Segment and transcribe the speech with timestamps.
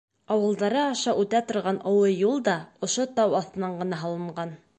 [0.35, 2.57] Ауылдары аша үтә торған оло юл да
[2.89, 4.57] ошо тау аҫтынан ғына һалынған.